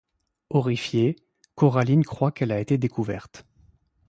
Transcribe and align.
Horrifiée, 0.49 1.15
Coraline 1.53 2.03
croit 2.03 2.31
qu'elle 2.31 2.51
a 2.51 2.59
été 2.59 2.79
découverte. 2.79 3.45